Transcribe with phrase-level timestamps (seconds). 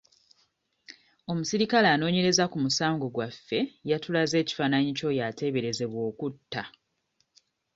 [1.31, 3.59] Omuserikale anoonyereza ku musango gwaffe
[3.89, 6.63] yatulaze ekifaananyi ky'oyo ateeberezebwa okutta.